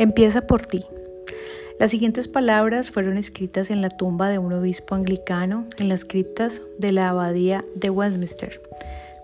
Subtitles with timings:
[0.00, 0.86] Empieza por ti.
[1.78, 6.62] Las siguientes palabras fueron escritas en la tumba de un obispo anglicano en las criptas
[6.78, 8.62] de la abadía de Westminster.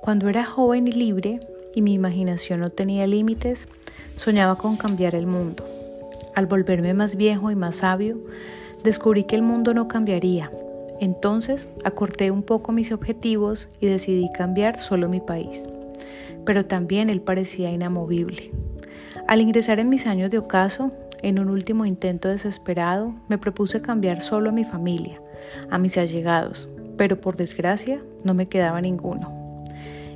[0.00, 1.40] Cuando era joven y libre
[1.74, 3.68] y mi imaginación no tenía límites,
[4.16, 5.62] soñaba con cambiar el mundo.
[6.34, 8.16] Al volverme más viejo y más sabio,
[8.82, 10.50] descubrí que el mundo no cambiaría.
[11.00, 15.68] Entonces acorté un poco mis objetivos y decidí cambiar solo mi país.
[16.46, 18.52] Pero también él parecía inamovible.
[19.28, 24.20] Al ingresar en mis años de ocaso, en un último intento desesperado, me propuse cambiar
[24.20, 25.20] solo a mi familia,
[25.70, 29.64] a mis allegados, pero por desgracia no me quedaba ninguno.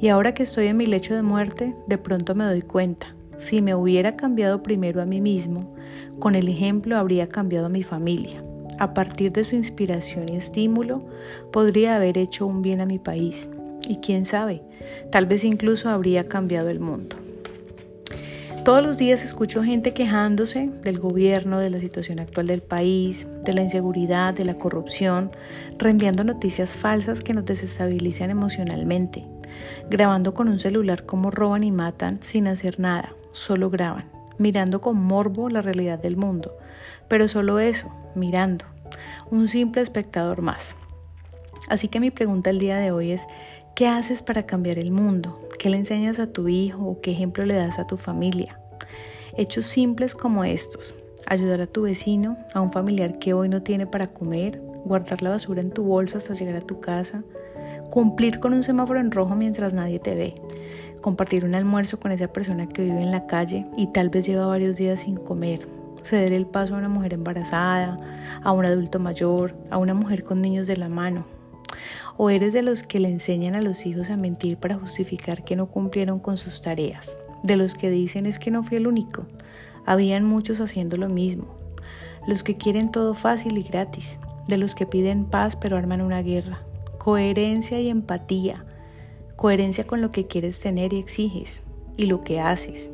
[0.00, 3.62] Y ahora que estoy en mi lecho de muerte, de pronto me doy cuenta, si
[3.62, 5.74] me hubiera cambiado primero a mí mismo,
[6.18, 8.42] con el ejemplo habría cambiado a mi familia.
[8.80, 11.00] A partir de su inspiración y estímulo,
[11.52, 13.48] podría haber hecho un bien a mi país.
[13.88, 14.62] Y quién sabe,
[15.10, 17.16] tal vez incluso habría cambiado el mundo.
[18.68, 23.54] Todos los días escucho gente quejándose del gobierno, de la situación actual del país, de
[23.54, 25.30] la inseguridad, de la corrupción,
[25.78, 29.24] reenviando noticias falsas que nos desestabilizan emocionalmente,
[29.88, 34.04] grabando con un celular cómo roban y matan sin hacer nada, solo graban,
[34.36, 36.54] mirando con morbo la realidad del mundo,
[37.08, 38.66] pero solo eso, mirando,
[39.30, 40.76] un simple espectador más.
[41.70, 43.26] Así que mi pregunta el día de hoy es,
[43.78, 45.38] ¿Qué haces para cambiar el mundo?
[45.56, 48.58] ¿Qué le enseñas a tu hijo o qué ejemplo le das a tu familia?
[49.36, 50.96] Hechos simples como estos.
[51.28, 55.30] Ayudar a tu vecino, a un familiar que hoy no tiene para comer, guardar la
[55.30, 57.22] basura en tu bolsa hasta llegar a tu casa,
[57.88, 60.34] cumplir con un semáforo en rojo mientras nadie te ve,
[61.00, 64.46] compartir un almuerzo con esa persona que vive en la calle y tal vez lleva
[64.46, 65.68] varios días sin comer,
[66.02, 67.96] ceder el paso a una mujer embarazada,
[68.42, 71.37] a un adulto mayor, a una mujer con niños de la mano,
[72.20, 75.54] ¿O eres de los que le enseñan a los hijos a mentir para justificar que
[75.54, 77.16] no cumplieron con sus tareas?
[77.44, 79.24] De los que dicen es que no fui el único.
[79.86, 81.46] Habían muchos haciendo lo mismo.
[82.26, 84.18] Los que quieren todo fácil y gratis.
[84.48, 86.64] De los que piden paz pero arman una guerra.
[86.98, 88.64] Coherencia y empatía.
[89.36, 91.62] Coherencia con lo que quieres tener y exiges
[91.96, 92.90] y lo que haces.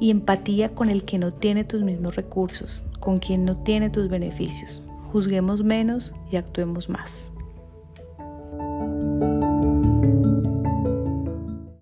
[0.00, 4.08] Y empatía con el que no tiene tus mismos recursos, con quien no tiene tus
[4.08, 4.82] beneficios.
[5.12, 7.30] Juzguemos menos y actuemos más.